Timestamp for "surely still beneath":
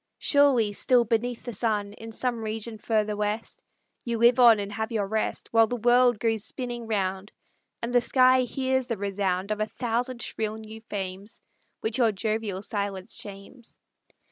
0.17-1.43